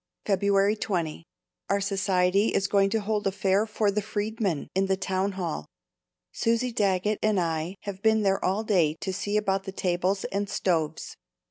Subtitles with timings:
[0.25, 1.27] February 20.
[1.69, 5.67] Our society is going to hold a fair for the Freedmen, in the Town Hall.
[6.31, 10.49] Susie Daggett and I have been there all day to see about the tables and
[10.49, 11.17] stoves.